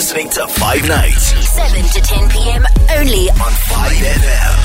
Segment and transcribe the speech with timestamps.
[0.00, 2.64] listening to Five Nights 7 to 10 p.m.
[2.96, 4.56] only on 5FM.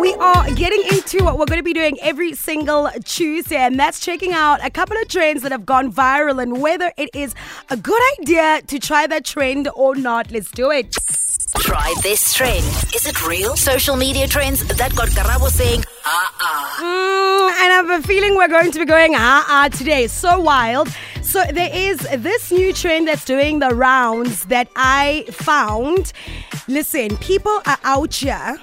[0.00, 4.00] We are getting into what we're going to be doing every single Tuesday, and that's
[4.00, 7.34] checking out a couple of trends that have gone viral and whether it is
[7.68, 10.30] a good idea to try that trend or not.
[10.30, 10.96] Let's do it.
[11.58, 12.64] Try this trend.
[12.94, 13.56] Is it real?
[13.56, 16.78] Social media trends that got Karabo saying, ah ah.
[16.80, 20.06] Mm, and I have a feeling we're going to be going ah ah today.
[20.06, 20.88] So wild.
[21.32, 26.12] So there is this new trend that's doing the rounds that I found.
[26.68, 28.58] Listen, people are out here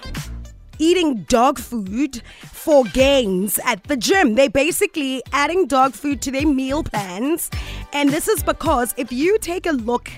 [0.78, 4.36] eating dog food for gains at the gym.
[4.36, 7.50] They're basically adding dog food to their meal plans.
[7.92, 10.12] And this is because if you take a look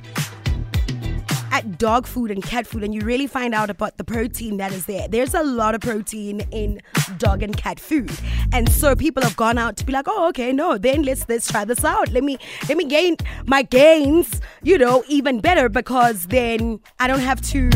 [1.52, 4.72] at dog food and cat food and you really find out about the protein that
[4.72, 5.08] is there.
[5.08, 6.82] There's a lot of protein in
[7.18, 8.12] dog and cat food.
[8.52, 11.52] And so people have gone out to be like, "Oh, okay, no, then let's let's
[11.52, 12.12] try this out.
[12.12, 12.38] Let me
[12.68, 17.70] let me gain my gains, you know, even better because then I don't have to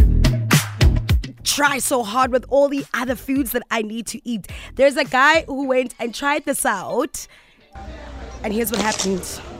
[1.44, 4.48] try so hard with all the other foods that I need to eat.
[4.76, 7.28] There's a guy who went and tried this out.
[8.44, 9.55] And here's what happened.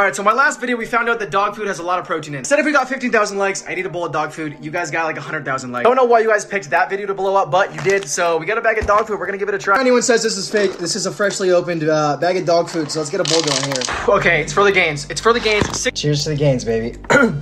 [0.00, 2.06] Alright, so my last video, we found out that dog food has a lot of
[2.06, 2.38] protein in it.
[2.38, 4.56] Instead if we got 15,000 likes, I need a bowl of dog food.
[4.58, 5.84] You guys got like 100,000 likes.
[5.84, 8.08] I don't know why you guys picked that video to blow up, but you did.
[8.08, 9.20] So we got a bag of dog food.
[9.20, 9.74] We're gonna give it a try.
[9.74, 12.70] If anyone says this is fake, this is a freshly opened uh, bag of dog
[12.70, 13.82] food, so let's get a bowl going here.
[14.08, 15.06] Okay, it's for the gains.
[15.10, 15.78] It's for the gains.
[15.78, 16.98] Six Cheers to the gains, baby.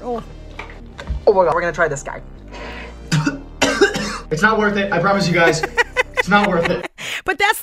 [0.00, 0.22] Oh,
[1.26, 2.22] oh my god, we're gonna try this guy.
[4.30, 4.92] it's not worth it.
[4.92, 5.60] I promise you guys.
[6.12, 6.88] it's not worth it.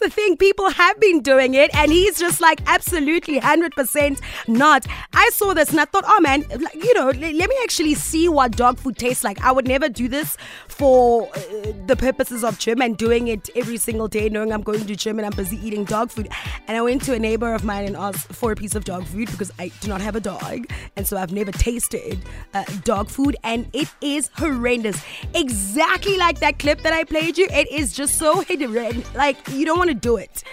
[0.03, 4.85] The thing, people have been doing it, and he's just like absolutely 100% not.
[5.13, 8.51] I saw this and I thought, oh man, you know, let me actually see what
[8.51, 9.41] dog food tastes like.
[9.41, 10.35] I would never do this
[10.67, 11.39] for uh,
[11.87, 15.19] the purposes of gym and doing it every single day, knowing I'm going to gym
[15.19, 16.27] and I'm busy eating dog food.
[16.67, 19.05] And I went to a neighbor of mine and asked for a piece of dog
[19.05, 22.19] food because I do not have a dog, and so I've never tasted
[22.53, 25.01] uh, dog food, and it is horrendous.
[25.33, 27.47] Exactly like that clip that I played you.
[27.51, 28.73] It is just so hidden.
[29.15, 30.43] Like you don't want to do it.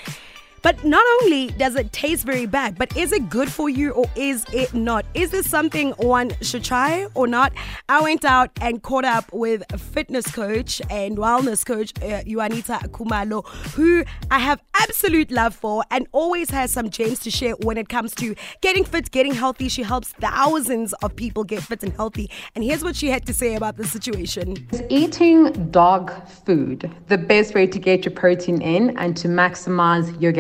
[0.63, 4.07] But not only does it taste very bad, but is it good for you or
[4.15, 5.07] is it not?
[5.15, 7.53] Is this something one should try or not?
[7.89, 13.47] I went out and caught up with fitness coach and wellness coach, uh, Juanita Kumalo,
[13.75, 17.89] who I have absolute love for and always has some gems to share when it
[17.89, 19.69] comes to getting fit, getting healthy.
[19.69, 22.31] She helps thousands of people get fit and healthy.
[22.55, 24.69] And here's what she had to say about the situation.
[24.89, 26.13] Eating dog
[26.45, 30.33] food the best way to get your protein in and to maximize your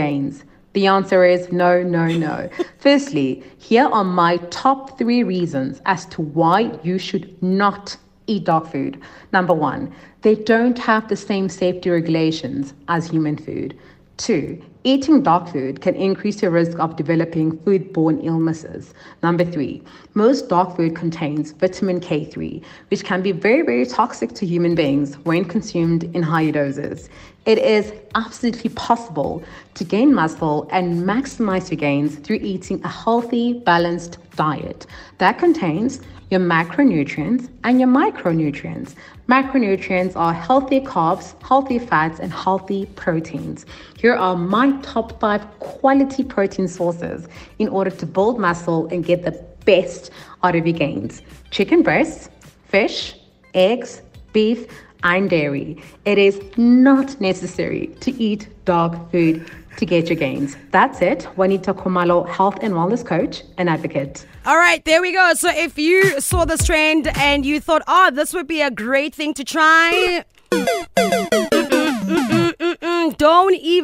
[0.72, 2.48] The answer is no, no, no.
[2.78, 8.70] Firstly, here are my top three reasons as to why you should not eat dog
[8.70, 9.00] food.
[9.32, 13.76] Number one, they don't have the same safety regulations as human food.
[14.16, 18.92] Two, eating dog food can increase your risk of developing foodborne illnesses.
[19.22, 19.82] Number three,
[20.14, 25.14] most dog food contains vitamin K3, which can be very, very toxic to human beings
[25.24, 27.08] when consumed in higher doses.
[27.46, 29.42] It is absolutely possible
[29.74, 34.86] to gain muscle and maximize your gains through eating a healthy, balanced diet
[35.18, 38.94] that contains your macronutrients and your micronutrients.
[39.26, 43.64] Macronutrients are healthy carbs, healthy fats, and healthy proteins.
[43.96, 47.26] Here are my top five quality protein sources
[47.58, 49.32] in order to build muscle and get the
[49.64, 50.10] best
[50.42, 52.28] out of your gains chicken breasts,
[52.68, 53.16] fish,
[53.54, 54.66] eggs, beef,
[55.02, 55.82] and dairy.
[56.04, 60.56] It is not necessary to eat dog food to get your gains.
[60.72, 61.24] That's it.
[61.36, 64.26] Juanita Kumalo, health and wellness coach and advocate.
[64.44, 65.32] All right, there we go.
[65.34, 69.14] So if you saw this trend and you thought, oh, this would be a great
[69.14, 70.24] thing to try.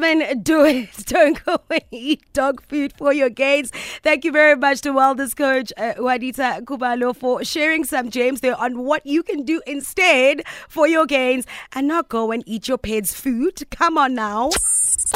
[0.06, 0.88] Do it.
[1.06, 3.70] Don't go and eat dog food for your gains.
[4.02, 8.54] Thank you very much to wellness coach uh, Juanita Kumalo for sharing some gems there
[8.60, 12.78] on what you can do instead for your gains and not go and eat your
[12.78, 13.68] pet's food.
[13.70, 14.50] Come on now.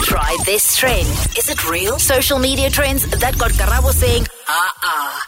[0.02, 1.06] Try this trend.
[1.38, 1.98] Is it real?
[2.00, 5.26] Social media trends that got Karabo saying, ah ah.